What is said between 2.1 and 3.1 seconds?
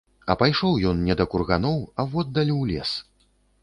воддаль у лес.